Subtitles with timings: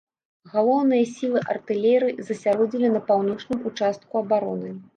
[0.53, 4.69] Галоўныя сілы артылерыі засяродзілі на паўночным участку абароны.